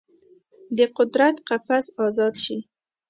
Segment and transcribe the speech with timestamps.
[0.77, 2.57] د قدرت قفس ازاد شي